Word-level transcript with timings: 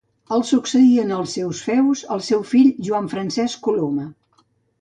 El 0.35 0.43
succeí 0.51 0.95
en 1.01 1.11
els 1.17 1.35
seus 1.37 1.61
feus 1.67 2.03
el 2.17 2.25
seu 2.31 2.41
fill 2.55 2.73
Joan 2.89 3.13
Francesc 3.15 3.63
Coloma. 3.69 4.09